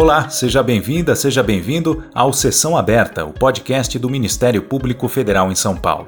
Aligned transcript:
Olá, 0.00 0.30
seja 0.30 0.62
bem-vinda, 0.62 1.14
seja 1.14 1.42
bem-vindo 1.42 2.04
ao 2.14 2.32
Sessão 2.32 2.74
Aberta, 2.74 3.26
o 3.26 3.34
podcast 3.34 3.98
do 3.98 4.08
Ministério 4.08 4.62
Público 4.62 5.06
Federal 5.08 5.52
em 5.52 5.54
São 5.54 5.76
Paulo. 5.76 6.06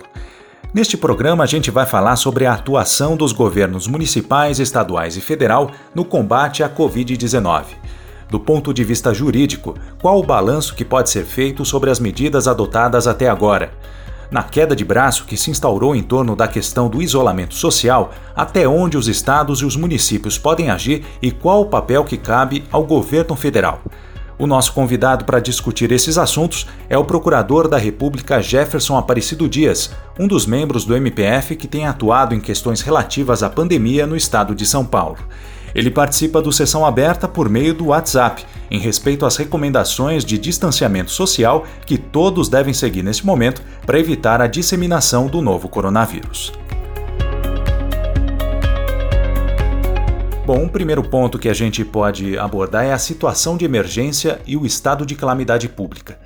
Neste 0.72 0.96
programa, 0.96 1.44
a 1.44 1.46
gente 1.46 1.70
vai 1.70 1.84
falar 1.84 2.16
sobre 2.16 2.46
a 2.46 2.54
atuação 2.54 3.18
dos 3.18 3.32
governos 3.32 3.86
municipais, 3.86 4.58
estaduais 4.58 5.18
e 5.18 5.20
federal 5.20 5.70
no 5.94 6.06
combate 6.06 6.62
à 6.62 6.70
Covid-19. 6.70 7.64
Do 8.30 8.40
ponto 8.40 8.72
de 8.72 8.82
vista 8.82 9.12
jurídico, 9.12 9.74
qual 10.00 10.18
o 10.18 10.24
balanço 10.24 10.74
que 10.74 10.86
pode 10.86 11.10
ser 11.10 11.26
feito 11.26 11.62
sobre 11.62 11.90
as 11.90 12.00
medidas 12.00 12.48
adotadas 12.48 13.06
até 13.06 13.28
agora? 13.28 13.74
Na 14.32 14.42
queda 14.42 14.74
de 14.74 14.82
braço 14.82 15.26
que 15.26 15.36
se 15.36 15.50
instaurou 15.50 15.94
em 15.94 16.02
torno 16.02 16.34
da 16.34 16.48
questão 16.48 16.88
do 16.88 17.02
isolamento 17.02 17.54
social, 17.54 18.14
até 18.34 18.66
onde 18.66 18.96
os 18.96 19.06
estados 19.06 19.60
e 19.60 19.66
os 19.66 19.76
municípios 19.76 20.38
podem 20.38 20.70
agir 20.70 21.04
e 21.20 21.30
qual 21.30 21.60
o 21.60 21.66
papel 21.66 22.02
que 22.02 22.16
cabe 22.16 22.64
ao 22.72 22.82
governo 22.82 23.36
federal? 23.36 23.82
O 24.38 24.46
nosso 24.46 24.72
convidado 24.72 25.26
para 25.26 25.38
discutir 25.38 25.92
esses 25.92 26.16
assuntos 26.16 26.66
é 26.88 26.96
o 26.96 27.04
Procurador 27.04 27.68
da 27.68 27.76
República 27.76 28.40
Jefferson 28.40 28.96
Aparecido 28.96 29.46
Dias, 29.46 29.92
um 30.18 30.26
dos 30.26 30.46
membros 30.46 30.86
do 30.86 30.96
MPF 30.96 31.54
que 31.54 31.68
tem 31.68 31.86
atuado 31.86 32.34
em 32.34 32.40
questões 32.40 32.80
relativas 32.80 33.42
à 33.42 33.50
pandemia 33.50 34.06
no 34.06 34.16
estado 34.16 34.54
de 34.54 34.64
São 34.64 34.82
Paulo. 34.82 35.18
Ele 35.74 35.90
participa 35.90 36.42
do 36.42 36.52
Sessão 36.52 36.84
Aberta 36.84 37.26
por 37.26 37.48
meio 37.48 37.74
do 37.74 37.86
WhatsApp, 37.86 38.44
em 38.70 38.78
respeito 38.78 39.24
às 39.24 39.36
recomendações 39.36 40.24
de 40.24 40.38
distanciamento 40.38 41.10
social 41.10 41.66
que 41.86 41.96
todos 41.98 42.48
devem 42.48 42.74
seguir 42.74 43.02
neste 43.02 43.24
momento 43.26 43.62
para 43.86 43.98
evitar 43.98 44.40
a 44.40 44.46
disseminação 44.46 45.26
do 45.26 45.40
novo 45.40 45.68
coronavírus. 45.68 46.52
Bom, 50.44 50.64
um 50.64 50.68
primeiro 50.68 51.04
ponto 51.04 51.38
que 51.38 51.48
a 51.48 51.54
gente 51.54 51.84
pode 51.84 52.36
abordar 52.36 52.84
é 52.84 52.92
a 52.92 52.98
situação 52.98 53.56
de 53.56 53.64
emergência 53.64 54.40
e 54.44 54.56
o 54.56 54.66
estado 54.66 55.06
de 55.06 55.14
calamidade 55.14 55.68
pública. 55.68 56.18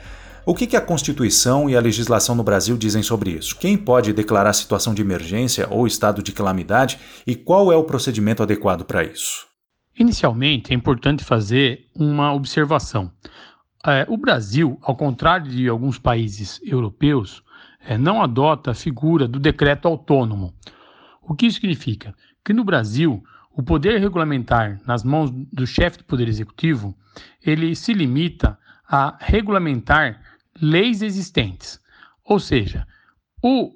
O 0.49 0.55
que, 0.55 0.65
que 0.65 0.77
a 0.77 0.81
Constituição 0.81 1.69
e 1.69 1.75
a 1.75 1.81
legislação 1.81 2.37
no 2.37 2.45
Brasil 2.45 2.77
dizem 2.79 3.03
sobre 3.03 3.33
isso? 3.33 3.59
Quem 3.59 3.77
pode 3.77 4.13
declarar 4.13 4.53
situação 4.53 4.95
de 4.95 5.03
emergência 5.03 5.67
ou 5.69 5.89
estado 5.89 6.23
de 6.23 6.31
calamidade 6.31 7.01
e 7.27 7.35
qual 7.35 7.73
é 7.73 7.77
o 7.77 7.83
procedimento 7.83 8.45
adequado 8.45 8.85
para 8.85 9.03
isso? 9.03 9.45
Inicialmente, 9.99 10.73
é 10.73 10.77
importante 10.77 11.25
fazer 11.25 11.89
uma 11.93 12.33
observação. 12.33 13.11
É, 13.85 14.07
o 14.09 14.17
Brasil, 14.17 14.79
ao 14.83 14.95
contrário 14.95 15.51
de 15.51 15.69
alguns 15.69 15.99
países 15.99 16.61
europeus, 16.63 17.43
é, 17.85 17.99
não 17.99 18.23
adota 18.23 18.71
a 18.71 18.75
figura 18.75 19.27
do 19.27 19.41
decreto 19.41 19.89
autônomo. 19.89 20.55
O 21.23 21.35
que 21.35 21.47
isso 21.47 21.57
significa? 21.57 22.15
Que 22.45 22.53
no 22.53 22.63
Brasil, 22.63 23.21
o 23.51 23.65
poder 23.65 23.99
regulamentar 23.99 24.81
nas 24.87 25.03
mãos 25.03 25.29
do 25.29 25.67
chefe 25.67 25.99
do 25.99 26.05
Poder 26.05 26.29
Executivo, 26.29 26.97
ele 27.45 27.75
se 27.75 27.93
limita 27.93 28.57
a 28.89 29.17
regulamentar 29.19 30.21
leis 30.61 31.03
existentes. 31.03 31.81
Ou 32.25 32.41
seja, 32.41 32.87
o 33.43 33.73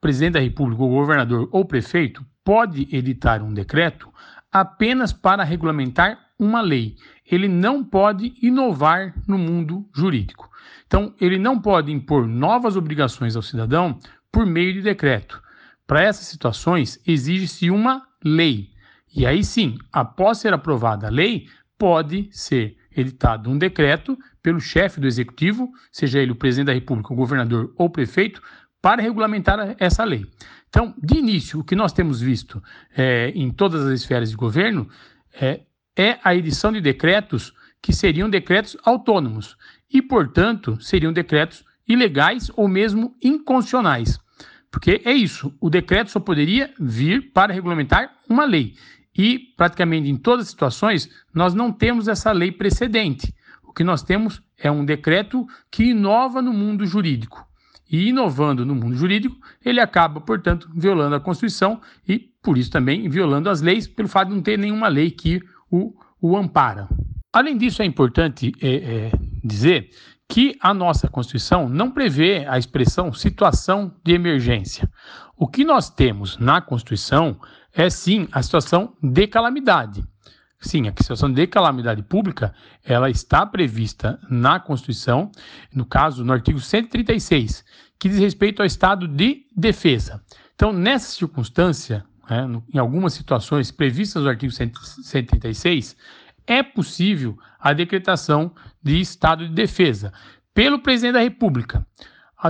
presidente 0.00 0.34
da 0.34 0.40
República, 0.40 0.82
o 0.82 0.88
governador 0.88 1.48
ou 1.52 1.64
prefeito 1.64 2.24
pode 2.44 2.88
editar 2.94 3.42
um 3.42 3.52
decreto 3.52 4.12
apenas 4.52 5.12
para 5.12 5.42
regulamentar 5.42 6.18
uma 6.38 6.60
lei. 6.60 6.96
Ele 7.30 7.48
não 7.48 7.82
pode 7.82 8.34
inovar 8.40 9.14
no 9.26 9.38
mundo 9.38 9.88
jurídico. 9.94 10.50
Então, 10.86 11.14
ele 11.20 11.38
não 11.38 11.60
pode 11.60 11.90
impor 11.90 12.26
novas 12.26 12.76
obrigações 12.76 13.34
ao 13.34 13.42
cidadão 13.42 13.98
por 14.30 14.46
meio 14.46 14.72
de 14.72 14.82
decreto. 14.82 15.42
Para 15.86 16.02
essas 16.02 16.26
situações, 16.26 17.00
exige-se 17.06 17.70
uma 17.70 18.06
lei. 18.24 18.70
E 19.14 19.24
aí 19.24 19.42
sim, 19.42 19.78
após 19.92 20.38
ser 20.38 20.52
aprovada 20.52 21.06
a 21.06 21.10
lei, 21.10 21.48
pode 21.78 22.28
ser 22.32 22.76
editado 22.96 23.50
um 23.50 23.58
decreto 23.58 24.18
pelo 24.42 24.60
chefe 24.60 25.00
do 25.00 25.06
executivo, 25.06 25.70
seja 25.90 26.18
ele 26.18 26.32
o 26.32 26.36
presidente 26.36 26.66
da 26.66 26.72
República, 26.72 27.12
o 27.12 27.16
governador 27.16 27.72
ou 27.76 27.86
o 27.86 27.90
prefeito, 27.90 28.40
para 28.80 29.02
regulamentar 29.02 29.74
essa 29.78 30.04
lei. 30.04 30.26
Então, 30.68 30.94
de 31.02 31.18
início, 31.18 31.60
o 31.60 31.64
que 31.64 31.74
nós 31.74 31.92
temos 31.92 32.20
visto 32.20 32.62
é, 32.96 33.30
em 33.34 33.50
todas 33.50 33.84
as 33.84 34.00
esferas 34.00 34.30
de 34.30 34.36
governo 34.36 34.88
é, 35.34 35.60
é 35.96 36.18
a 36.22 36.34
edição 36.34 36.70
de 36.72 36.80
decretos 36.80 37.52
que 37.82 37.92
seriam 37.92 38.28
decretos 38.28 38.76
autônomos 38.84 39.56
e, 39.92 40.02
portanto, 40.02 40.80
seriam 40.80 41.12
decretos 41.12 41.64
ilegais 41.88 42.50
ou 42.56 42.68
mesmo 42.68 43.14
inconstitucionais. 43.22 44.18
Porque 44.70 45.00
é 45.04 45.12
isso, 45.12 45.54
o 45.60 45.70
decreto 45.70 46.10
só 46.10 46.20
poderia 46.20 46.72
vir 46.78 47.32
para 47.32 47.54
regulamentar 47.54 48.12
uma 48.28 48.44
lei. 48.44 48.74
E, 49.16 49.38
praticamente 49.56 50.08
em 50.08 50.16
todas 50.16 50.46
as 50.46 50.50
situações, 50.50 51.08
nós 51.32 51.54
não 51.54 51.72
temos 51.72 52.08
essa 52.08 52.32
lei 52.32 52.52
precedente. 52.52 53.34
O 53.62 53.72
que 53.72 53.84
nós 53.84 54.02
temos 54.02 54.42
é 54.58 54.70
um 54.70 54.84
decreto 54.84 55.46
que 55.70 55.90
inova 55.90 56.42
no 56.42 56.52
mundo 56.52 56.86
jurídico. 56.86 57.46
E 57.90 58.08
inovando 58.08 58.66
no 58.66 58.74
mundo 58.74 58.96
jurídico, 58.96 59.36
ele 59.64 59.80
acaba, 59.80 60.20
portanto, 60.20 60.68
violando 60.74 61.14
a 61.14 61.20
Constituição 61.20 61.80
e, 62.06 62.30
por 62.42 62.58
isso, 62.58 62.70
também 62.70 63.08
violando 63.08 63.48
as 63.48 63.60
leis, 63.60 63.86
pelo 63.86 64.08
fato 64.08 64.28
de 64.28 64.34
não 64.34 64.42
ter 64.42 64.58
nenhuma 64.58 64.88
lei 64.88 65.10
que 65.10 65.40
o, 65.70 65.94
o 66.20 66.36
ampara. 66.36 66.88
Além 67.32 67.56
disso, 67.56 67.82
é 67.82 67.84
importante 67.84 68.52
é, 68.60 68.76
é, 68.76 69.12
dizer 69.44 69.90
que 70.28 70.56
a 70.60 70.74
nossa 70.74 71.08
Constituição 71.08 71.68
não 71.68 71.90
prevê 71.90 72.44
a 72.48 72.58
expressão 72.58 73.12
situação 73.12 73.94
de 74.04 74.12
emergência. 74.12 74.90
O 75.36 75.46
que 75.46 75.64
nós 75.64 75.88
temos 75.90 76.36
na 76.38 76.60
Constituição 76.60 77.38
é 77.76 77.90
sim 77.90 78.26
a 78.32 78.42
situação 78.42 78.96
de 79.02 79.26
calamidade. 79.26 80.02
Sim, 80.58 80.88
a 80.88 80.94
situação 80.98 81.30
de 81.30 81.46
calamidade 81.46 82.02
pública, 82.02 82.54
ela 82.82 83.10
está 83.10 83.44
prevista 83.44 84.18
na 84.30 84.58
Constituição, 84.58 85.30
no 85.72 85.84
caso, 85.84 86.24
no 86.24 86.32
artigo 86.32 86.58
136, 86.58 87.62
que 87.98 88.08
diz 88.08 88.18
respeito 88.18 88.62
ao 88.62 88.66
estado 88.66 89.06
de 89.06 89.46
defesa. 89.54 90.22
Então, 90.54 90.72
nessa 90.72 91.12
circunstância, 91.12 92.02
né, 92.28 92.46
em 92.72 92.78
algumas 92.78 93.12
situações 93.12 93.70
previstas 93.70 94.22
no 94.22 94.30
artigo 94.30 94.50
136, 94.50 95.94
é 96.46 96.62
possível 96.62 97.36
a 97.60 97.74
decretação 97.74 98.52
de 98.82 98.98
estado 98.98 99.46
de 99.46 99.54
defesa 99.54 100.12
pelo 100.54 100.78
presidente 100.78 101.14
da 101.14 101.20
República, 101.20 101.86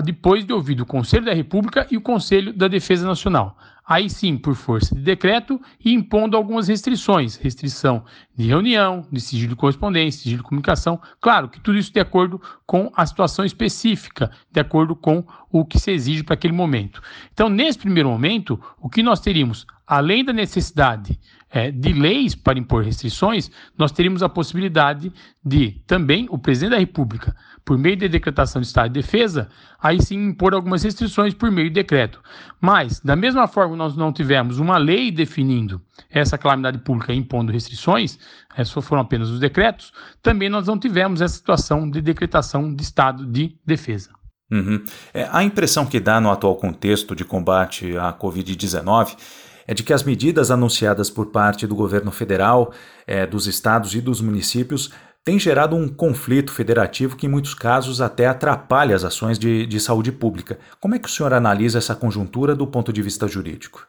depois 0.02 0.44
de 0.44 0.52
ouvido 0.52 0.82
o 0.82 0.86
Conselho 0.86 1.24
da 1.24 1.34
República 1.34 1.86
e 1.90 1.96
o 1.96 2.00
Conselho 2.00 2.52
da 2.52 2.68
Defesa 2.68 3.06
Nacional. 3.06 3.56
Aí 3.88 4.10
sim 4.10 4.36
por 4.36 4.56
força 4.56 4.92
de 4.96 5.00
decreto 5.00 5.60
e 5.82 5.92
impondo 5.92 6.36
algumas 6.36 6.66
restrições, 6.66 7.36
restrição 7.36 8.04
de 8.34 8.48
reunião, 8.48 9.06
de 9.12 9.20
sigilo 9.20 9.50
de 9.50 9.56
correspondência, 9.56 10.22
sigilo 10.22 10.42
de 10.42 10.48
comunicação, 10.48 11.00
claro 11.20 11.48
que 11.48 11.60
tudo 11.60 11.78
isso 11.78 11.92
de 11.92 12.00
acordo 12.00 12.42
com 12.66 12.90
a 12.96 13.06
situação 13.06 13.44
específica, 13.44 14.32
de 14.50 14.60
acordo 14.60 14.96
com 14.96 15.24
o 15.52 15.64
que 15.64 15.78
se 15.78 15.92
exige 15.92 16.24
para 16.24 16.34
aquele 16.34 16.52
momento. 16.52 17.00
Então, 17.32 17.48
nesse 17.48 17.78
primeiro 17.78 18.08
momento, 18.08 18.60
o 18.80 18.88
que 18.88 19.04
nós 19.04 19.20
teríamos, 19.20 19.64
além 19.86 20.24
da 20.24 20.32
necessidade 20.32 21.18
é, 21.50 21.70
de 21.70 21.92
leis 21.92 22.34
para 22.34 22.58
impor 22.58 22.82
restrições, 22.82 23.50
nós 23.78 23.92
teríamos 23.92 24.22
a 24.22 24.28
possibilidade 24.28 25.12
de 25.44 25.80
também 25.86 26.26
o 26.30 26.36
presidente 26.36 26.72
da 26.72 26.78
República, 26.78 27.34
por 27.64 27.78
meio 27.78 27.96
de 27.96 28.08
decretação 28.08 28.60
de 28.60 28.66
estado 28.68 28.92
de 28.92 29.00
defesa, 29.00 29.48
aí 29.80 30.00
sim 30.02 30.16
impor 30.28 30.54
algumas 30.54 30.82
restrições 30.82 31.34
por 31.34 31.50
meio 31.50 31.68
de 31.68 31.74
decreto. 31.74 32.20
Mas, 32.60 33.00
da 33.00 33.16
mesma 33.16 33.48
forma 33.48 33.72
que 33.72 33.78
nós 33.78 33.96
não 33.96 34.12
tivemos 34.12 34.58
uma 34.58 34.76
lei 34.76 35.10
definindo 35.10 35.80
essa 36.10 36.36
calamidade 36.36 36.78
pública 36.78 37.14
impondo 37.14 37.52
restrições, 37.52 38.18
essas 38.56 38.84
foram 38.84 39.02
apenas 39.02 39.30
os 39.30 39.40
decretos, 39.40 39.92
também 40.22 40.48
nós 40.48 40.66
não 40.66 40.78
tivemos 40.78 41.20
essa 41.20 41.34
situação 41.34 41.88
de 41.88 42.00
decretação 42.00 42.74
de 42.74 42.82
estado 42.82 43.26
de 43.26 43.56
defesa. 43.64 44.10
Uhum. 44.50 44.84
É, 45.12 45.28
a 45.32 45.42
impressão 45.42 45.86
que 45.86 45.98
dá 45.98 46.20
no 46.20 46.30
atual 46.30 46.54
contexto 46.54 47.16
de 47.16 47.24
combate 47.24 47.96
à 47.96 48.12
Covid-19 48.12 49.16
é 49.66 49.74
de 49.74 49.82
que 49.82 49.92
as 49.92 50.02
medidas 50.02 50.50
anunciadas 50.50 51.10
por 51.10 51.26
parte 51.26 51.66
do 51.66 51.74
governo 51.74 52.10
federal, 52.10 52.72
é, 53.06 53.26
dos 53.26 53.46
estados 53.46 53.94
e 53.94 54.00
dos 54.00 54.20
municípios 54.20 54.90
têm 55.24 55.38
gerado 55.38 55.74
um 55.74 55.88
conflito 55.88 56.52
federativo 56.52 57.16
que, 57.16 57.26
em 57.26 57.28
muitos 57.28 57.52
casos, 57.52 58.00
até 58.00 58.28
atrapalha 58.28 58.94
as 58.94 59.04
ações 59.04 59.38
de, 59.38 59.66
de 59.66 59.80
saúde 59.80 60.12
pública. 60.12 60.58
Como 60.80 60.94
é 60.94 60.98
que 61.00 61.08
o 61.08 61.10
senhor 61.10 61.32
analisa 61.32 61.78
essa 61.78 61.96
conjuntura 61.96 62.54
do 62.54 62.66
ponto 62.66 62.92
de 62.92 63.02
vista 63.02 63.26
jurídico? 63.26 63.86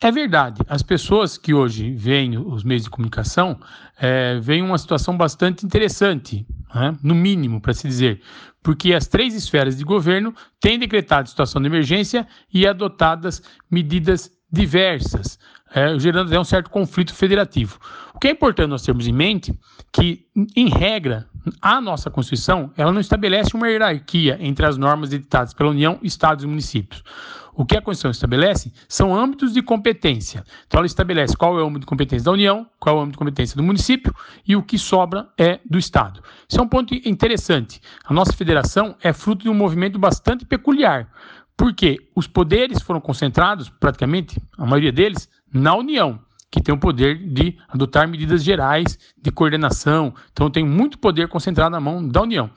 É 0.00 0.12
verdade. 0.12 0.62
As 0.68 0.82
pessoas 0.82 1.36
que 1.36 1.52
hoje 1.52 1.92
veem 1.92 2.38
os 2.38 2.62
meios 2.62 2.84
de 2.84 2.90
comunicação 2.90 3.58
é, 3.98 4.38
veem 4.38 4.62
uma 4.62 4.78
situação 4.78 5.16
bastante 5.16 5.66
interessante, 5.66 6.46
né? 6.72 6.96
no 7.02 7.16
mínimo, 7.16 7.60
para 7.60 7.74
se 7.74 7.86
dizer, 7.86 8.22
porque 8.62 8.94
as 8.94 9.08
três 9.08 9.34
esferas 9.34 9.76
de 9.76 9.84
governo 9.84 10.32
têm 10.60 10.78
decretado 10.78 11.28
situação 11.28 11.60
de 11.60 11.66
emergência 11.66 12.26
e 12.52 12.66
adotadas 12.66 13.42
medidas 13.68 14.30
diversas, 14.50 15.38
é, 15.74 15.98
gerando 15.98 16.28
até 16.28 16.40
um 16.40 16.44
certo 16.44 16.70
conflito 16.70 17.14
federativo. 17.14 17.78
O 18.14 18.18
que 18.18 18.28
é 18.28 18.30
importante 18.30 18.70
nós 18.70 18.82
termos 18.82 19.06
em 19.06 19.12
mente 19.12 19.56
que, 19.92 20.26
em 20.56 20.68
regra, 20.68 21.26
a 21.60 21.80
nossa 21.80 22.10
Constituição 22.10 22.72
ela 22.76 22.92
não 22.92 23.00
estabelece 23.00 23.54
uma 23.54 23.68
hierarquia 23.68 24.38
entre 24.40 24.66
as 24.66 24.76
normas 24.76 25.12
editadas 25.12 25.54
pela 25.54 25.70
União, 25.70 25.98
Estados 26.02 26.44
e 26.44 26.46
municípios. 26.46 27.02
O 27.54 27.66
que 27.66 27.76
a 27.76 27.82
Constituição 27.82 28.12
estabelece 28.12 28.72
são 28.88 29.12
âmbitos 29.12 29.52
de 29.52 29.60
competência. 29.60 30.44
Então, 30.68 30.78
ela 30.78 30.86
estabelece 30.86 31.36
qual 31.36 31.58
é 31.58 31.62
o 31.62 31.66
âmbito 31.66 31.80
de 31.80 31.86
competência 31.86 32.24
da 32.24 32.30
União, 32.30 32.64
qual 32.78 32.94
é 32.94 32.98
o 33.00 33.02
âmbito 33.02 33.14
de 33.14 33.18
competência 33.18 33.56
do 33.56 33.64
município 33.64 34.14
e 34.46 34.54
o 34.54 34.62
que 34.62 34.78
sobra 34.78 35.28
é 35.36 35.58
do 35.68 35.76
Estado. 35.76 36.22
Isso 36.48 36.60
é 36.60 36.62
um 36.62 36.68
ponto 36.68 36.94
interessante. 36.94 37.80
A 38.04 38.14
nossa 38.14 38.32
federação 38.32 38.94
é 39.02 39.12
fruto 39.12 39.42
de 39.42 39.48
um 39.48 39.54
movimento 39.54 39.98
bastante 39.98 40.44
peculiar, 40.44 41.08
porque 41.58 41.98
os 42.14 42.28
poderes 42.28 42.80
foram 42.80 43.00
concentrados, 43.00 43.68
praticamente, 43.68 44.40
a 44.56 44.64
maioria 44.64 44.92
deles, 44.92 45.28
na 45.52 45.74
União 45.74 46.20
que 46.50 46.62
tem 46.62 46.74
o 46.74 46.78
poder 46.78 47.18
de 47.28 47.58
adotar 47.68 48.08
medidas 48.08 48.42
gerais 48.42 48.98
de 49.20 49.30
coordenação. 49.30 50.14
Então, 50.32 50.50
tem 50.50 50.64
muito 50.64 50.98
poder 50.98 51.28
concentrado 51.28 51.70
na 51.70 51.80
mão 51.80 52.06
da 52.06 52.22
União. 52.22 52.50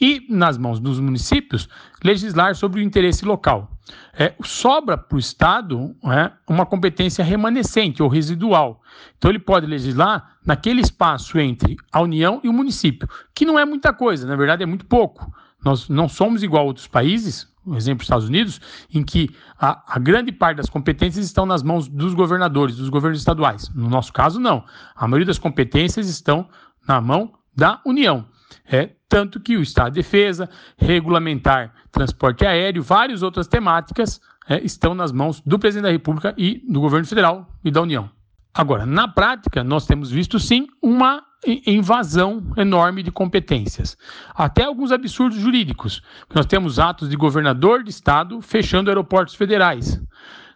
E 0.00 0.24
nas 0.28 0.56
mãos 0.56 0.78
dos 0.78 1.00
municípios, 1.00 1.68
legislar 2.04 2.54
sobre 2.54 2.80
o 2.80 2.82
interesse 2.82 3.24
local. 3.24 3.68
É, 4.16 4.32
sobra 4.44 4.96
para 4.96 5.16
o 5.16 5.18
Estado 5.18 5.94
é, 6.04 6.30
uma 6.48 6.64
competência 6.64 7.24
remanescente 7.24 8.00
ou 8.00 8.08
residual. 8.08 8.80
Então, 9.18 9.28
ele 9.28 9.40
pode 9.40 9.66
legislar 9.66 10.36
naquele 10.46 10.80
espaço 10.80 11.38
entre 11.38 11.76
a 11.90 12.00
União 12.00 12.40
e 12.44 12.48
o 12.48 12.52
município, 12.52 13.08
que 13.34 13.44
não 13.44 13.58
é 13.58 13.64
muita 13.64 13.92
coisa, 13.92 14.24
na 14.24 14.36
verdade, 14.36 14.62
é 14.62 14.66
muito 14.66 14.86
pouco. 14.86 15.32
Nós 15.64 15.88
não 15.88 16.08
somos 16.08 16.42
igual 16.42 16.64
a 16.64 16.66
outros 16.66 16.86
países, 16.86 17.48
o 17.64 17.76
exemplo 17.76 17.98
dos 17.98 18.06
Estados 18.06 18.28
Unidos, 18.28 18.60
em 18.92 19.02
que 19.02 19.30
a, 19.58 19.96
a, 19.96 19.98
grande 19.98 20.32
parte 20.32 20.56
das 20.56 20.68
competências 20.68 21.24
estão 21.24 21.46
nas 21.46 21.62
mãos 21.62 21.88
dos 21.88 22.14
governadores, 22.14 22.76
dos 22.76 22.88
governos 22.88 23.20
estaduais. 23.20 23.68
No 23.74 23.88
nosso 23.88 24.12
caso, 24.12 24.40
não. 24.40 24.64
A 24.94 25.06
maioria 25.06 25.26
das 25.26 25.38
competências 25.38 26.08
estão 26.08 26.48
na 26.86 27.00
mão 27.00 27.32
da 27.54 27.80
União. 27.86 28.26
É, 28.70 28.90
tanto 29.08 29.40
que 29.40 29.56
o 29.56 29.62
Estado 29.62 29.92
de 29.92 30.00
Defesa, 30.00 30.48
regulamentar 30.76 31.72
transporte 31.90 32.44
aéreo, 32.44 32.82
várias 32.82 33.22
outras 33.22 33.46
temáticas 33.46 34.20
é, 34.48 34.62
estão 34.64 34.94
nas 34.94 35.12
mãos 35.12 35.40
do 35.44 35.58
presidente 35.58 35.84
da 35.84 35.92
República 35.92 36.34
e 36.36 36.62
do 36.68 36.80
governo 36.80 37.06
federal 37.06 37.48
e 37.64 37.70
da 37.70 37.82
União. 37.82 38.10
Agora, 38.54 38.84
na 38.84 39.08
prática, 39.08 39.62
nós 39.62 39.86
temos 39.86 40.10
visto 40.10 40.38
sim 40.38 40.66
uma 40.82 41.22
invasão 41.66 42.42
enorme 42.56 43.02
de 43.02 43.10
competências. 43.10 43.96
Até 44.34 44.64
alguns 44.64 44.92
absurdos 44.92 45.38
jurídicos. 45.38 46.02
Nós 46.34 46.46
temos 46.46 46.78
atos 46.78 47.08
de 47.08 47.16
governador 47.16 47.82
de 47.82 47.90
estado 47.90 48.40
fechando 48.40 48.90
aeroportos 48.90 49.34
federais. 49.34 50.00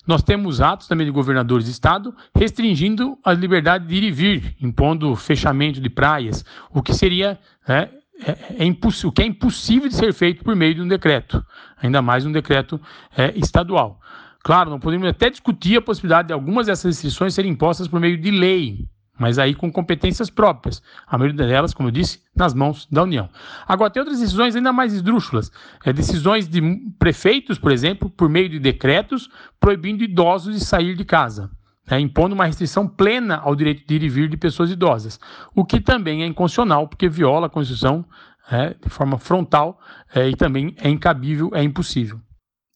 Nós 0.06 0.22
temos 0.22 0.60
atos 0.60 0.86
também 0.86 1.06
de 1.06 1.12
governadores 1.12 1.64
de 1.64 1.72
estado 1.72 2.14
restringindo 2.34 3.18
a 3.24 3.32
liberdade 3.32 3.86
de 3.86 3.94
ir 3.96 4.04
e 4.04 4.12
vir, 4.12 4.56
impondo 4.60 5.16
fechamento 5.16 5.80
de 5.80 5.90
praias, 5.90 6.44
o 6.70 6.80
que 6.80 6.94
seria 6.94 7.38
é, 7.68 7.88
é, 8.22 8.64
é 8.64 9.06
o 9.06 9.12
que 9.12 9.22
é 9.22 9.26
impossível 9.26 9.88
de 9.88 9.96
ser 9.96 10.12
feito 10.12 10.44
por 10.44 10.54
meio 10.54 10.76
de 10.76 10.82
um 10.82 10.86
decreto, 10.86 11.44
ainda 11.82 12.00
mais 12.00 12.24
um 12.24 12.30
decreto 12.30 12.80
é, 13.16 13.36
estadual. 13.36 14.00
Claro, 14.44 14.70
não 14.70 14.78
podemos 14.78 15.08
até 15.08 15.28
discutir 15.28 15.76
a 15.76 15.82
possibilidade 15.82 16.28
de 16.28 16.32
algumas 16.32 16.66
dessas 16.66 16.84
restrições 16.84 17.34
serem 17.34 17.50
impostas 17.50 17.88
por 17.88 17.98
meio 17.98 18.16
de 18.16 18.30
lei, 18.30 18.86
mas 19.18 19.38
aí 19.38 19.54
com 19.54 19.70
competências 19.70 20.30
próprias. 20.30 20.82
A 21.06 21.16
maioria 21.16 21.46
delas, 21.46 21.72
como 21.72 21.88
eu 21.88 21.92
disse, 21.92 22.20
nas 22.34 22.54
mãos 22.54 22.86
da 22.90 23.02
União. 23.02 23.28
Agora, 23.66 23.90
tem 23.90 24.00
outras 24.00 24.20
decisões 24.20 24.54
ainda 24.54 24.72
mais 24.72 24.92
esdrúxulas. 24.92 25.50
É, 25.84 25.92
decisões 25.92 26.48
de 26.48 26.60
prefeitos, 26.98 27.58
por 27.58 27.72
exemplo, 27.72 28.10
por 28.10 28.28
meio 28.28 28.48
de 28.48 28.58
decretos, 28.58 29.28
proibindo 29.58 30.04
idosos 30.04 30.54
de 30.54 30.64
sair 30.64 30.94
de 30.94 31.04
casa. 31.04 31.50
É, 31.88 32.00
impondo 32.00 32.34
uma 32.34 32.46
restrição 32.46 32.88
plena 32.88 33.36
ao 33.36 33.54
direito 33.54 33.86
de 33.86 33.94
ir 33.94 34.02
e 34.02 34.08
vir 34.08 34.28
de 34.28 34.36
pessoas 34.36 34.70
idosas, 34.72 35.20
o 35.54 35.64
que 35.64 35.80
também 35.80 36.24
é 36.24 36.26
inconstitucional, 36.26 36.88
porque 36.88 37.08
viola 37.08 37.46
a 37.46 37.50
Constituição 37.50 38.04
é, 38.50 38.74
de 38.74 38.90
forma 38.90 39.18
frontal 39.18 39.80
é, 40.12 40.28
e 40.28 40.34
também 40.34 40.74
é 40.78 40.88
incabível, 40.88 41.50
é 41.54 41.62
impossível. 41.62 42.20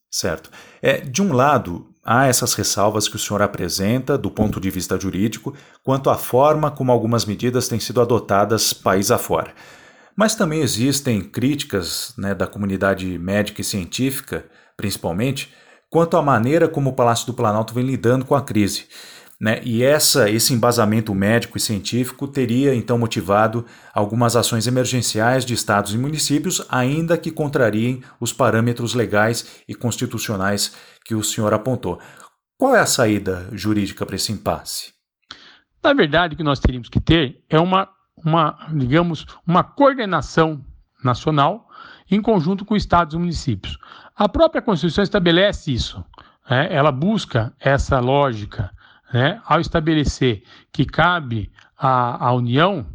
Certo. 0.09 0.49
É, 0.81 1.01
de 1.01 1.21
um 1.21 1.33
lado, 1.33 1.90
há 2.03 2.27
essas 2.27 2.53
ressalvas 2.53 3.07
que 3.07 3.15
o 3.15 3.19
senhor 3.19 3.41
apresenta 3.41 4.17
do 4.17 4.31
ponto 4.31 4.59
de 4.59 4.69
vista 4.69 4.99
jurídico 4.99 5.53
quanto 5.83 6.09
à 6.09 6.17
forma 6.17 6.71
como 6.71 6.91
algumas 6.91 7.25
medidas 7.25 7.67
têm 7.67 7.79
sido 7.79 8.01
adotadas 8.01 8.73
país 8.73 9.11
afora. 9.11 9.53
Mas 10.15 10.35
também 10.35 10.61
existem 10.61 11.21
críticas 11.21 12.13
né, 12.17 12.35
da 12.35 12.45
comunidade 12.45 13.17
médica 13.17 13.61
e 13.61 13.63
científica, 13.63 14.45
principalmente, 14.75 15.53
quanto 15.89 16.17
à 16.17 16.21
maneira 16.21 16.67
como 16.67 16.89
o 16.89 16.93
Palácio 16.93 17.27
do 17.27 17.33
Planalto 17.33 17.73
vem 17.73 17.85
lidando 17.85 18.25
com 18.25 18.35
a 18.35 18.41
crise. 18.41 18.87
Né? 19.41 19.59
E 19.63 19.81
essa, 19.81 20.29
esse 20.29 20.53
embasamento 20.53 21.15
médico 21.15 21.57
e 21.57 21.59
científico 21.59 22.27
teria 22.27 22.75
então 22.75 22.99
motivado 22.99 23.65
algumas 23.91 24.35
ações 24.35 24.67
emergenciais 24.67 25.43
de 25.43 25.55
estados 25.55 25.95
e 25.95 25.97
municípios, 25.97 26.63
ainda 26.69 27.17
que 27.17 27.31
contrariem 27.31 28.03
os 28.19 28.31
parâmetros 28.31 28.93
legais 28.93 29.63
e 29.67 29.73
constitucionais 29.73 30.75
que 31.03 31.15
o 31.15 31.23
senhor 31.23 31.55
apontou. 31.55 31.99
Qual 32.55 32.75
é 32.75 32.79
a 32.79 32.85
saída 32.85 33.49
jurídica 33.51 34.05
para 34.05 34.15
esse 34.15 34.31
impasse? 34.31 34.93
Na 35.83 35.91
verdade, 35.91 36.35
o 36.35 36.37
que 36.37 36.43
nós 36.43 36.59
teríamos 36.59 36.87
que 36.87 37.01
ter 37.01 37.43
é 37.49 37.59
uma, 37.59 37.89
uma 38.15 38.67
digamos, 38.71 39.25
uma 39.47 39.63
coordenação 39.63 40.63
nacional 41.03 41.67
em 42.11 42.21
conjunto 42.21 42.63
com 42.63 42.75
estados 42.75 43.15
e 43.15 43.17
municípios. 43.17 43.79
A 44.15 44.29
própria 44.29 44.61
Constituição 44.61 45.03
estabelece 45.03 45.73
isso. 45.73 46.05
Né? 46.47 46.67
Ela 46.71 46.91
busca 46.91 47.51
essa 47.59 47.99
lógica 47.99 48.69
né, 49.13 49.41
ao 49.45 49.59
estabelecer 49.59 50.43
que 50.71 50.85
cabe 50.85 51.51
à, 51.77 52.27
à 52.27 52.33
União, 52.33 52.85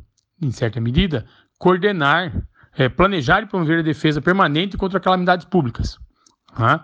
em 0.41 0.51
certa 0.51 0.81
medida, 0.81 1.27
coordenar, 1.59 2.33
é, 2.77 2.89
planejar 2.89 3.43
e 3.43 3.47
promover 3.47 3.81
a 3.81 3.83
defesa 3.83 4.21
permanente 4.21 4.77
contra 4.77 5.01
calamidades 5.01 5.47
públicas. 5.47 5.99
Né? 6.59 6.81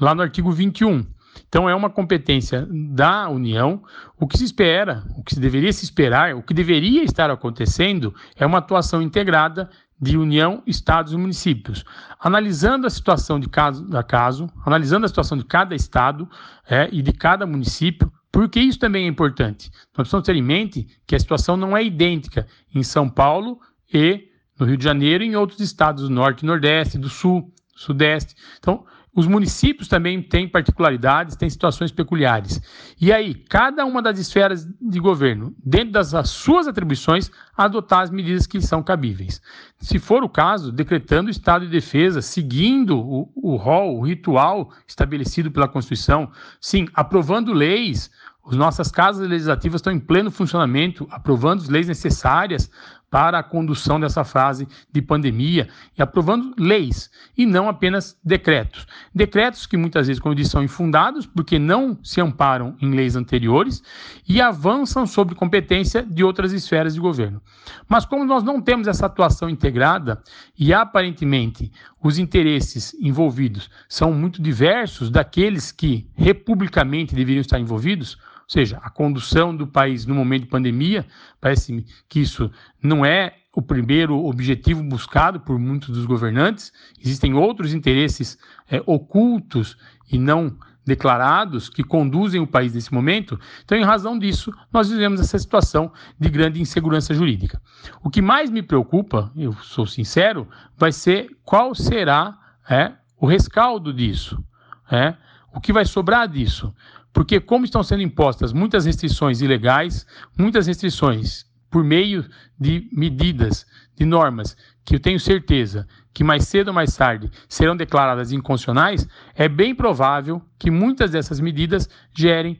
Lá 0.00 0.14
no 0.14 0.22
artigo 0.22 0.50
21. 0.50 1.06
Então, 1.48 1.68
é 1.68 1.74
uma 1.74 1.90
competência 1.90 2.66
da 2.70 3.28
União. 3.28 3.82
O 4.18 4.26
que 4.26 4.36
se 4.36 4.44
espera, 4.44 5.04
o 5.16 5.22
que 5.22 5.38
deveria 5.38 5.72
se 5.72 5.84
esperar, 5.84 6.34
o 6.34 6.42
que 6.42 6.52
deveria 6.52 7.02
estar 7.02 7.30
acontecendo 7.30 8.14
é 8.36 8.44
uma 8.44 8.58
atuação 8.58 9.00
integrada 9.00 9.70
de 10.00 10.18
União, 10.18 10.62
Estados 10.66 11.12
e 11.12 11.16
municípios, 11.16 11.84
analisando 12.18 12.88
a 12.88 12.90
situação 12.90 13.38
de 13.38 13.48
caso 13.48 13.86
a 13.96 14.02
caso, 14.02 14.50
analisando 14.66 15.04
a 15.04 15.08
situação 15.08 15.38
de 15.38 15.44
cada 15.44 15.76
estado 15.76 16.28
é, 16.68 16.88
e 16.90 17.00
de 17.00 17.12
cada 17.12 17.46
município, 17.46 18.12
porque 18.32 18.58
isso 18.58 18.78
também 18.78 19.04
é 19.04 19.08
importante. 19.08 19.70
Nós 19.96 20.08
precisamos 20.08 20.26
ter 20.26 20.34
em 20.34 20.42
mente 20.42 20.88
que 21.06 21.14
a 21.14 21.20
situação 21.20 21.56
não 21.56 21.76
é 21.76 21.84
idêntica 21.84 22.46
em 22.74 22.82
São 22.82 23.08
Paulo 23.08 23.60
e 23.92 24.28
no 24.58 24.64
Rio 24.66 24.78
de 24.78 24.84
Janeiro 24.84 25.22
e 25.22 25.28
em 25.28 25.36
outros 25.36 25.60
estados 25.60 26.04
do 26.04 26.10
Norte, 26.10 26.46
Nordeste, 26.46 26.96
do 26.96 27.10
Sul, 27.10 27.52
Sudeste. 27.76 28.34
Então, 28.58 28.86
os 29.14 29.26
municípios 29.26 29.88
também 29.88 30.22
têm 30.22 30.48
particularidades, 30.48 31.36
têm 31.36 31.50
situações 31.50 31.92
peculiares. 31.92 32.60
E 32.98 33.12
aí, 33.12 33.34
cada 33.34 33.84
uma 33.84 34.00
das 34.00 34.18
esferas 34.18 34.66
de 34.80 34.98
governo, 34.98 35.54
dentro 35.62 35.92
das 35.92 36.12
suas 36.30 36.66
atribuições, 36.66 37.30
adotar 37.54 38.00
as 38.00 38.10
medidas 38.10 38.46
que 38.46 38.60
são 38.60 38.82
cabíveis. 38.82 39.42
Se 39.78 39.98
for 39.98 40.24
o 40.24 40.28
caso, 40.28 40.72
decretando 40.72 41.28
o 41.28 41.30
estado 41.30 41.66
de 41.66 41.70
defesa, 41.70 42.22
seguindo 42.22 42.98
o, 42.98 43.30
o 43.36 43.56
rol, 43.56 43.98
o 43.98 44.06
ritual 44.06 44.70
estabelecido 44.88 45.50
pela 45.50 45.68
Constituição, 45.68 46.30
sim, 46.58 46.88
aprovando 46.94 47.52
leis 47.52 48.10
as 48.44 48.56
nossas 48.56 48.90
casas 48.90 49.28
legislativas 49.28 49.78
estão 49.78 49.92
em 49.92 50.00
pleno 50.00 50.28
funcionamento, 50.28 51.06
aprovando 51.12 51.60
as 51.60 51.68
leis 51.68 51.86
necessárias 51.86 52.68
para 53.12 53.40
a 53.40 53.42
condução 53.42 54.00
dessa 54.00 54.24
fase 54.24 54.66
de 54.90 55.02
pandemia 55.02 55.68
e 55.98 56.00
aprovando 56.00 56.54
leis 56.58 57.10
e 57.36 57.44
não 57.44 57.68
apenas 57.68 58.18
decretos. 58.24 58.86
Decretos 59.14 59.66
que 59.66 59.76
muitas 59.76 60.06
vezes, 60.06 60.18
como 60.18 60.32
eu 60.32 60.36
disse, 60.36 60.52
são 60.52 60.64
infundados 60.64 61.26
porque 61.26 61.58
não 61.58 61.98
se 62.02 62.22
amparam 62.22 62.74
em 62.80 62.90
leis 62.94 63.14
anteriores 63.14 63.82
e 64.26 64.40
avançam 64.40 65.06
sobre 65.06 65.34
competência 65.34 66.02
de 66.02 66.24
outras 66.24 66.54
esferas 66.54 66.94
de 66.94 67.00
governo. 67.00 67.42
Mas 67.86 68.06
como 68.06 68.24
nós 68.24 68.42
não 68.42 68.62
temos 68.62 68.88
essa 68.88 69.04
atuação 69.04 69.50
integrada 69.50 70.22
e 70.58 70.72
aparentemente 70.72 71.70
os 72.02 72.18
interesses 72.18 72.94
envolvidos 72.94 73.68
são 73.90 74.10
muito 74.14 74.40
diversos 74.40 75.10
daqueles 75.10 75.70
que 75.70 76.08
republicamente 76.14 77.14
deveriam 77.14 77.42
estar 77.42 77.60
envolvidos, 77.60 78.16
seja, 78.52 78.78
a 78.82 78.90
condução 78.90 79.56
do 79.56 79.66
país 79.66 80.04
no 80.04 80.14
momento 80.14 80.42
de 80.42 80.48
pandemia, 80.48 81.06
parece 81.40 81.84
que 82.08 82.20
isso 82.20 82.50
não 82.82 83.04
é 83.04 83.34
o 83.54 83.62
primeiro 83.62 84.24
objetivo 84.24 84.82
buscado 84.82 85.40
por 85.40 85.58
muitos 85.58 85.88
dos 85.90 86.06
governantes, 86.06 86.72
existem 87.00 87.34
outros 87.34 87.74
interesses 87.74 88.38
é, 88.70 88.82
ocultos 88.86 89.76
e 90.10 90.18
não 90.18 90.56
declarados 90.84 91.68
que 91.68 91.82
conduzem 91.84 92.40
o 92.40 92.46
país 92.46 92.74
nesse 92.74 92.92
momento. 92.92 93.38
Então, 93.64 93.78
em 93.78 93.84
razão 93.84 94.18
disso, 94.18 94.52
nós 94.72 94.90
vivemos 94.90 95.20
essa 95.20 95.38
situação 95.38 95.92
de 96.18 96.28
grande 96.28 96.60
insegurança 96.60 97.14
jurídica. 97.14 97.60
O 98.02 98.10
que 98.10 98.20
mais 98.20 98.50
me 98.50 98.62
preocupa, 98.62 99.30
eu 99.36 99.52
sou 99.54 99.86
sincero, 99.86 100.48
vai 100.76 100.92
ser 100.92 101.30
qual 101.44 101.74
será 101.74 102.36
é, 102.68 102.92
o 103.16 103.26
rescaldo 103.26 103.94
disso. 103.94 104.42
É, 104.90 105.14
o 105.54 105.60
que 105.60 105.72
vai 105.72 105.84
sobrar 105.84 106.26
disso? 106.26 106.74
Porque, 107.12 107.40
como 107.40 107.64
estão 107.64 107.82
sendo 107.82 108.02
impostas 108.02 108.52
muitas 108.52 108.86
restrições 108.86 109.40
ilegais, 109.40 110.06
muitas 110.38 110.66
restrições 110.66 111.44
por 111.70 111.82
meio 111.82 112.24
de 112.58 112.88
medidas 112.92 113.66
de 113.96 114.04
normas 114.04 114.56
que 114.84 114.96
eu 114.96 115.00
tenho 115.00 115.18
certeza 115.20 115.86
que 116.12 116.24
mais 116.24 116.44
cedo 116.44 116.68
ou 116.68 116.74
mais 116.74 116.94
tarde 116.94 117.30
serão 117.48 117.76
declaradas 117.76 118.32
inconstitucionais, 118.32 119.08
é 119.34 119.48
bem 119.48 119.74
provável 119.74 120.42
que 120.58 120.70
muitas 120.70 121.10
dessas 121.10 121.40
medidas 121.40 121.88
gerem 122.14 122.58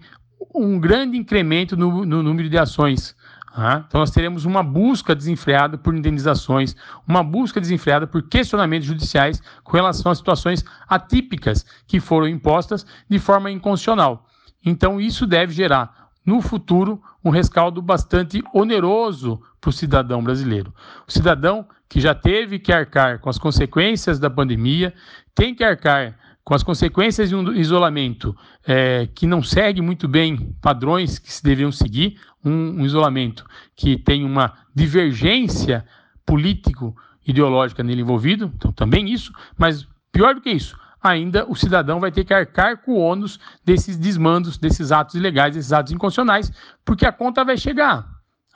um 0.55 0.79
grande 0.79 1.17
incremento 1.17 1.77
no, 1.77 2.05
no 2.05 2.23
número 2.23 2.49
de 2.49 2.59
ações. 2.59 3.15
Ah, 3.55 3.85
então, 3.87 4.01
nós 4.01 4.11
teremos 4.11 4.47
uma 4.47 4.63
busca 4.63 5.15
desenfreada 5.15 5.77
por 5.77 5.95
indenizações, 5.95 6.75
uma 7.07 7.23
busca 7.23 7.61
desenfreada 7.61 8.07
por 8.07 8.23
questionamentos 8.23 8.89
judiciais 8.89 9.43
com 9.63 9.77
relação 9.77 10.11
a 10.11 10.15
situações 10.15 10.65
atípicas 10.89 11.67
que 11.87 12.01
foram 12.01 12.27
impostas 12.27 12.87
de 13.09 13.19
forma 13.19 13.51
inconstitucional. 13.51 14.27
Então, 14.65 15.01
isso 15.01 15.27
deve 15.27 15.53
gerar 15.53 16.11
no 16.25 16.41
futuro, 16.41 17.03
um 17.25 17.31
rescaldo 17.31 17.83
bastante 17.83 18.43
oneroso 18.55 19.41
para 19.61 19.71
o 19.71 19.73
cidadão 19.73 20.23
brasileiro. 20.23 20.73
O 21.07 21.13
cidadão 21.13 21.67
que 21.93 22.01
já 22.01 22.15
teve 22.15 22.59
que 22.59 22.73
arcar 22.73 23.19
com 23.19 23.29
as 23.29 23.37
consequências 23.37 24.19
da 24.19 24.31
pandemia, 24.31 24.95
tem 25.35 25.55
que 25.55 25.63
arcar 25.63 26.17
com 26.43 26.55
as 26.55 26.63
consequências 26.63 27.29
de 27.29 27.37
um 27.37 27.53
isolamento 27.53 28.35
é, 28.67 29.07
que 29.15 29.27
não 29.27 29.43
segue 29.43 29.83
muito 29.83 30.09
bem 30.09 30.57
padrões 30.63 31.19
que 31.19 31.31
se 31.31 31.43
deveriam 31.45 31.71
seguir, 31.71 32.19
um, 32.43 32.81
um 32.81 32.87
isolamento 32.87 33.45
que 33.77 33.99
tem 33.99 34.25
uma 34.25 34.55
divergência 34.75 35.85
político-ideológica 36.25 37.83
nele 37.83 38.01
envolvido, 38.01 38.51
então 38.57 38.73
também 38.73 39.13
isso, 39.13 39.31
mas 39.59 39.87
pior 40.11 40.35
do 40.35 40.41
que 40.41 40.51
isso, 40.51 40.79
ainda 41.03 41.45
o 41.49 41.55
cidadão 41.55 41.99
vai 41.99 42.13
ter 42.13 42.25
que 42.25 42.33
arcar 42.33 42.79
com 42.79 42.93
o 42.93 42.99
ônus 42.99 43.41
desses 43.65 43.97
desmandos, 43.97 44.57
desses 44.57 44.93
atos 44.93 45.15
ilegais, 45.15 45.55
desses 45.55 45.73
atos 45.73 45.93
inconstitucionais, 45.93 46.53
porque 46.85 47.05
a 47.05 47.13
conta 47.13 47.45
vai 47.45 47.57
chegar. 47.57 48.07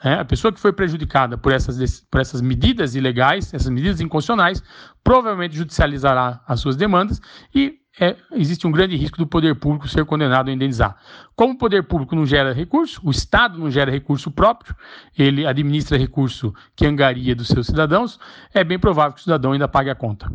É, 0.03 0.13
a 0.13 0.25
pessoa 0.25 0.53
que 0.53 0.59
foi 0.59 0.71
prejudicada 0.71 1.37
por 1.37 1.51
essas, 1.51 2.01
por 2.01 2.21
essas 2.21 2.39
medidas 2.39 2.93
ilegais, 2.93 3.51
essas 3.51 3.69
medidas 3.69 3.99
inconstitucionais, 3.99 4.61
provavelmente 5.03 5.55
judicializará 5.55 6.39
as 6.47 6.59
suas 6.59 6.75
demandas 6.75 7.19
e 7.53 7.79
é, 7.99 8.15
existe 8.33 8.67
um 8.67 8.71
grande 8.71 8.95
risco 8.95 9.17
do 9.17 9.25
poder 9.25 9.55
público 9.55 9.87
ser 9.87 10.05
condenado 10.05 10.49
a 10.49 10.53
indenizar. 10.53 10.95
Como 11.35 11.53
o 11.53 11.57
poder 11.57 11.81
público 11.83 12.15
não 12.15 12.27
gera 12.27 12.53
recurso, 12.53 13.01
o 13.03 13.09
Estado 13.09 13.57
não 13.57 13.71
gera 13.71 13.89
recurso 13.89 14.29
próprio, 14.29 14.75
ele 15.17 15.47
administra 15.47 15.97
recurso 15.97 16.53
que 16.75 16.85
angaria 16.85 17.35
dos 17.35 17.47
seus 17.47 17.65
cidadãos, 17.65 18.19
é 18.53 18.63
bem 18.63 18.77
provável 18.77 19.13
que 19.13 19.21
o 19.21 19.23
cidadão 19.23 19.53
ainda 19.53 19.67
pague 19.67 19.89
a 19.89 19.95
conta. 19.95 20.31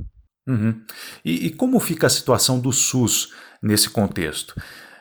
Uhum. 0.47 0.81
E, 1.25 1.47
e 1.47 1.51
como 1.51 1.79
fica 1.79 2.07
a 2.07 2.11
situação 2.11 2.59
do 2.59 2.73
SUS 2.73 3.33
nesse 3.63 3.89
contexto? 3.89 4.55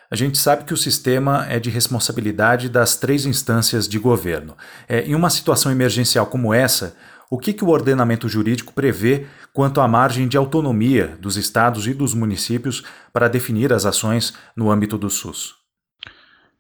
A 0.10 0.16
gente 0.16 0.38
sabe 0.38 0.66
que 0.66 0.74
o 0.74 0.78
sistema 0.78 1.46
é 1.48 1.58
de 1.58 1.70
responsabilidade 1.70 2.68
das 2.68 2.98
três 2.98 3.26
instâncias 3.26 3.88
de 3.88 3.98
governo. 3.98 4.58
É, 4.88 5.02
em 5.02 5.16
uma 5.16 5.30
situação 5.30 5.72
emergencial 5.72 6.26
como 6.26 6.54
essa, 6.54 6.96
o 7.30 7.38
que, 7.38 7.54
que 7.54 7.64
o 7.64 7.70
ordenamento 7.70 8.28
jurídico 8.28 8.74
prevê 8.74 9.26
quanto 9.54 9.80
à 9.80 9.88
margem 9.88 10.28
de 10.28 10.36
autonomia 10.36 11.18
dos 11.22 11.38
estados 11.38 11.88
e 11.88 11.94
dos 11.94 12.14
municípios 12.14 12.84
para 13.14 13.30
definir 13.30 13.72
as 13.72 13.86
ações 13.86 14.34
no 14.54 14.70
âmbito 14.70 14.98
do 14.98 15.10
SUS? 15.10 15.61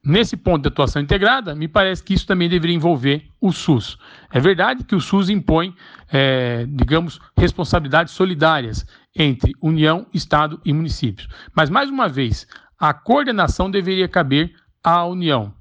Nesse 0.03 0.36
ponto 0.36 0.63
de 0.63 0.67
atuação 0.67 1.00
integrada, 1.00 1.53
me 1.53 1.67
parece 1.67 2.03
que 2.03 2.15
isso 2.15 2.25
também 2.25 2.50
deveria 2.50 2.75
envolver 2.75 3.27
o 3.39 3.51
SUS. 3.51 4.00
É 4.31 4.39
verdade 4.39 4.84
que 4.84 4.96
o 4.96 5.01
SUS 5.01 5.29
impõe, 5.29 5.75
é, 6.12 6.65
digamos, 6.67 7.20
responsabilidades 7.38 8.12
solidárias 8.12 8.84
entre 9.15 9.53
União, 9.62 10.08
Estado 10.12 10.60
e 10.65 10.74
municípios. 10.74 11.27
Mas, 11.55 11.70
mais 11.70 11.88
uma 11.88 12.10
vez, 12.10 12.48
a 12.79 12.96
coordenação 12.96 13.70
deveria 13.70 14.08
caber 14.08 14.55
à 14.84 15.05
União, 15.05 15.53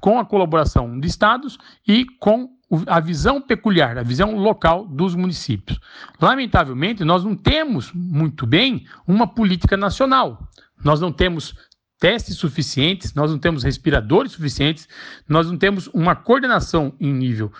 com 0.00 0.18
a 0.18 0.24
colaboração 0.24 0.98
de 0.98 1.06
Estados 1.06 1.56
e 1.86 2.04
com 2.18 2.50
a 2.88 2.98
visão 2.98 3.40
peculiar, 3.40 3.96
a 3.96 4.02
visão 4.02 4.36
local 4.36 4.88
dos 4.88 5.14
municípios. 5.14 5.78
Lamentavelmente, 6.20 7.04
nós 7.04 7.22
não 7.22 7.36
temos 7.36 7.92
muito 7.92 8.44
bem 8.44 8.86
uma 9.06 9.28
política 9.28 9.76
nacional. 9.76 10.48
Nós 10.82 11.00
não 11.00 11.12
temos 11.12 11.54
testes 12.04 12.36
suficientes, 12.36 13.14
nós 13.14 13.30
não 13.30 13.38
temos 13.38 13.62
respiradores 13.62 14.32
suficientes, 14.32 14.86
nós 15.26 15.50
não 15.50 15.56
temos 15.56 15.86
uma 15.86 16.14
coordenação 16.14 16.92
em 17.00 17.10
nível 17.10 17.50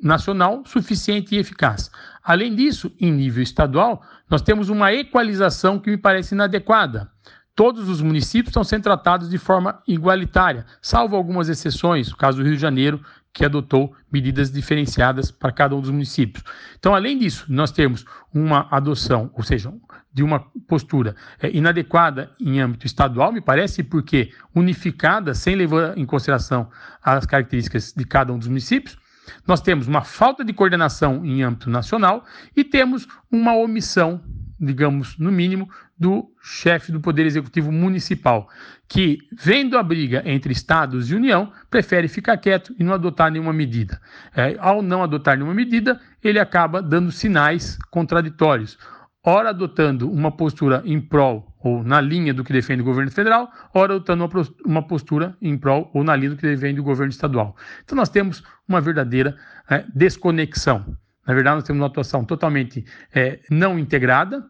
nacional 0.00 0.62
suficiente 0.64 1.34
e 1.34 1.38
eficaz. 1.38 1.90
Além 2.22 2.54
disso, 2.54 2.92
em 3.00 3.10
nível 3.10 3.42
estadual, 3.42 4.00
nós 4.30 4.42
temos 4.42 4.68
uma 4.68 4.92
equalização 4.92 5.80
que 5.80 5.90
me 5.90 5.96
parece 5.96 6.36
inadequada. 6.36 7.10
Todos 7.56 7.88
os 7.88 8.00
municípios 8.00 8.50
estão 8.50 8.62
sendo 8.62 8.84
tratados 8.84 9.28
de 9.28 9.38
forma 9.38 9.82
igualitária, 9.88 10.66
salvo 10.80 11.16
algumas 11.16 11.48
exceções, 11.48 12.12
o 12.12 12.16
caso 12.16 12.38
do 12.38 12.44
Rio 12.44 12.54
de 12.54 12.62
Janeiro, 12.62 13.04
que 13.32 13.44
adotou 13.44 13.94
medidas 14.10 14.50
diferenciadas 14.50 15.30
para 15.30 15.52
cada 15.52 15.74
um 15.74 15.80
dos 15.80 15.90
municípios. 15.90 16.44
Então, 16.78 16.94
além 16.94 17.18
disso, 17.18 17.46
nós 17.48 17.70
temos 17.70 18.04
uma 18.34 18.66
adoção, 18.70 19.30
ou 19.34 19.42
seja, 19.42 19.72
de 20.12 20.22
uma 20.22 20.40
postura 20.66 21.14
é, 21.40 21.50
inadequada 21.50 22.32
em 22.40 22.60
âmbito 22.60 22.86
estadual, 22.86 23.32
me 23.32 23.40
parece, 23.40 23.82
porque 23.84 24.32
unificada, 24.54 25.34
sem 25.34 25.54
levar 25.54 25.96
em 25.96 26.04
consideração 26.04 26.68
as 27.02 27.24
características 27.24 27.92
de 27.96 28.04
cada 28.04 28.32
um 28.32 28.38
dos 28.38 28.48
municípios. 28.48 28.98
Nós 29.46 29.60
temos 29.60 29.86
uma 29.86 30.02
falta 30.02 30.44
de 30.44 30.52
coordenação 30.52 31.24
em 31.24 31.42
âmbito 31.42 31.70
nacional 31.70 32.24
e 32.56 32.64
temos 32.64 33.06
uma 33.30 33.54
omissão 33.54 34.20
digamos, 34.60 35.16
no 35.18 35.32
mínimo, 35.32 35.68
do 35.98 36.30
chefe 36.42 36.92
do 36.92 37.00
Poder 37.00 37.24
Executivo 37.24 37.72
Municipal, 37.72 38.48
que, 38.86 39.18
vendo 39.32 39.78
a 39.78 39.82
briga 39.82 40.22
entre 40.26 40.52
Estados 40.52 41.10
e 41.10 41.14
União, 41.14 41.52
prefere 41.70 42.08
ficar 42.08 42.36
quieto 42.36 42.74
e 42.78 42.84
não 42.84 42.92
adotar 42.92 43.30
nenhuma 43.30 43.52
medida. 43.52 44.00
É, 44.36 44.56
ao 44.58 44.82
não 44.82 45.02
adotar 45.02 45.36
nenhuma 45.36 45.54
medida, 45.54 46.00
ele 46.22 46.38
acaba 46.38 46.82
dando 46.82 47.10
sinais 47.10 47.78
contraditórios, 47.90 48.78
ora 49.24 49.50
adotando 49.50 50.10
uma 50.10 50.30
postura 50.30 50.82
em 50.84 51.00
prol 51.00 51.46
ou 51.62 51.84
na 51.84 52.00
linha 52.00 52.32
do 52.32 52.42
que 52.42 52.52
defende 52.52 52.82
o 52.82 52.84
governo 52.84 53.10
federal, 53.10 53.50
ora 53.74 53.94
adotando 53.94 54.28
uma 54.64 54.82
postura 54.86 55.36
em 55.40 55.56
prol 55.58 55.90
ou 55.92 56.02
na 56.02 56.16
linha 56.16 56.30
do 56.30 56.36
que 56.36 56.46
defende 56.46 56.80
o 56.80 56.84
governo 56.84 57.10
estadual. 57.10 57.54
Então 57.84 57.96
nós 57.96 58.08
temos 58.08 58.42
uma 58.66 58.80
verdadeira 58.80 59.36
é, 59.68 59.84
desconexão. 59.94 60.96
Na 61.26 61.34
verdade, 61.34 61.56
nós 61.56 61.64
temos 61.64 61.80
uma 61.80 61.86
atuação 61.86 62.24
totalmente 62.24 62.84
é, 63.14 63.40
não 63.50 63.78
integrada 63.78 64.46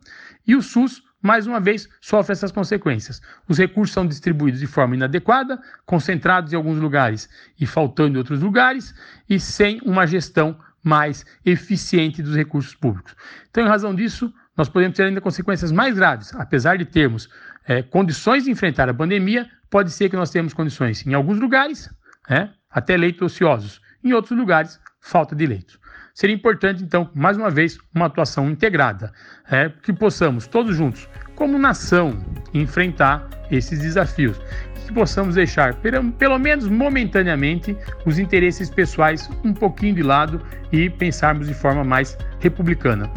e 0.47 0.55
o 0.55 0.63
SUS, 0.63 1.03
mais 1.23 1.47
uma 1.47 1.61
vez, 1.61 1.89
sofre 2.01 2.33
essas 2.33 2.51
consequências. 2.51 3.21
Os 3.47 3.59
recursos 3.59 3.93
são 3.93 4.07
distribuídos 4.07 4.61
de 4.61 4.67
forma 4.67 4.95
inadequada, 4.95 5.61
concentrados 5.85 6.53
em 6.53 6.57
alguns 6.57 6.79
lugares 6.79 7.29
e 7.61 7.67
faltando 7.67 8.15
em 8.15 8.19
outros 8.19 8.41
lugares, 8.41 8.95
e 9.29 9.39
sem 9.39 9.81
uma 9.85 10.07
gestão 10.07 10.59
mais 10.83 11.27
eficiente 11.45 12.23
dos 12.23 12.35
recursos 12.35 12.75
públicos. 12.75 13.15
Então, 13.51 13.65
em 13.65 13.69
razão 13.69 13.95
disso, 13.95 14.33
nós 14.57 14.69
podemos 14.69 14.97
ter 14.97 15.05
ainda 15.05 15.21
consequências 15.21 15.71
mais 15.71 15.95
graves. 15.95 16.35
Apesar 16.35 16.79
de 16.79 16.85
termos 16.85 17.29
é, 17.67 17.83
condições 17.83 18.45
de 18.45 18.51
enfrentar 18.51 18.89
a 18.89 18.95
pandemia, 18.95 19.49
pode 19.69 19.91
ser 19.91 20.09
que 20.09 20.17
nós 20.17 20.31
tenhamos 20.31 20.55
condições, 20.55 21.07
em 21.07 21.15
alguns 21.15 21.39
lugares, 21.39 21.91
é, 22.29 22.49
até 22.71 22.97
leitos 22.97 23.23
ociosos, 23.23 23.81
em 24.03 24.13
outros 24.13 24.39
lugares, 24.39 24.81
falta 25.01 25.35
de 25.35 25.47
leitos. 25.47 25.80
Seria 26.21 26.37
importante, 26.37 26.83
então, 26.83 27.09
mais 27.15 27.39
uma 27.39 27.49
vez, 27.49 27.79
uma 27.95 28.05
atuação 28.05 28.51
integrada, 28.51 29.11
é, 29.51 29.71
que 29.83 29.91
possamos 29.91 30.47
todos 30.47 30.77
juntos, 30.77 31.09
como 31.35 31.59
nação, 31.59 32.23
enfrentar 32.53 33.27
esses 33.51 33.79
desafios. 33.79 34.39
Que 34.87 34.93
possamos 34.93 35.37
deixar, 35.37 35.77
pelo 36.19 36.39
menos 36.39 36.69
momentaneamente, 36.69 37.75
os 38.05 38.19
interesses 38.19 38.69
pessoais 38.69 39.31
um 39.43 39.55
pouquinho 39.55 39.95
de 39.95 40.03
lado 40.03 40.43
e 40.71 40.91
pensarmos 40.91 41.47
de 41.47 41.55
forma 41.55 41.83
mais 41.85 42.19
republicana. 42.39 43.11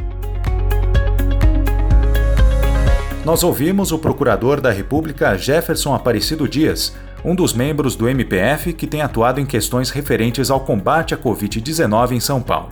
Nós 3.25 3.43
ouvimos 3.43 3.91
o 3.91 3.99
procurador 3.99 4.61
da 4.61 4.71
República 4.71 5.37
Jefferson 5.37 5.93
Aparecido 5.93 6.47
Dias 6.47 6.95
um 7.23 7.33
dos 7.33 7.53
membros 7.53 7.95
do 7.95 8.09
MPF 8.09 8.73
que 8.73 8.85
tem 8.85 9.01
atuado 9.01 9.39
em 9.39 9.45
questões 9.45 9.89
referentes 9.89 10.51
ao 10.51 10.59
combate 10.59 11.13
à 11.13 11.17
Covid-19 11.17 12.11
em 12.11 12.19
São 12.19 12.41
Paulo. 12.41 12.71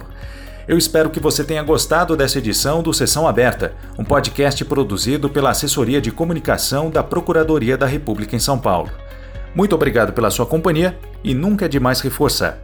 Eu 0.68 0.78
espero 0.78 1.10
que 1.10 1.20
você 1.20 1.44
tenha 1.44 1.64
gostado 1.64 2.16
dessa 2.16 2.38
edição 2.38 2.84
do 2.84 2.94
Sessão 2.94 3.28
Aberta, 3.28 3.74
um 3.98 4.04
podcast 4.04 4.64
produzido 4.66 5.30
pela 5.30 5.50
Assessoria 5.50 6.02
de 6.02 6.12
Comunicação 6.12 6.90
da 6.90 7.02
Procuradoria 7.02 7.78
da 7.78 7.86
República 7.86 8.36
em 8.36 8.40
São 8.40 8.60
Paulo. 8.60 8.92
Muito 9.56 9.74
obrigado 9.74 10.14
pela 10.14 10.30
sua 10.30 10.46
companhia 10.46 10.98
e 11.24 11.34
nunca 11.34 11.66
é 11.66 11.68
demais 11.68 12.00
reforçar. 12.02 12.60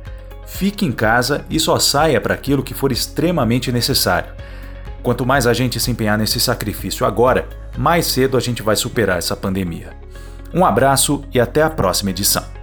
Fique 0.46 0.86
em 0.86 0.92
casa 0.92 1.44
e 1.50 1.60
só 1.60 1.78
saia 1.80 2.22
para 2.22 2.34
aquilo 2.34 2.64
que 2.64 2.74
for 2.74 2.92
extremamente 2.92 3.72
necessário. 3.72 4.32
Quanto 5.04 5.26
mais 5.26 5.48
a 5.48 5.54
gente 5.54 5.80
se 5.80 5.92
empenhar 5.92 6.18
nesse 6.18 6.40
sacrifício 6.40 7.06
agora, 7.06 7.48
mais 7.78 8.06
cedo 8.06 8.38
a 8.38 8.40
gente 8.40 8.62
vai 8.62 8.76
superar 8.76 9.18
essa 9.18 9.36
pandemia. 9.36 10.07
Um 10.58 10.66
abraço 10.66 11.24
e 11.32 11.40
até 11.40 11.62
a 11.62 11.70
próxima 11.70 12.10
edição. 12.10 12.57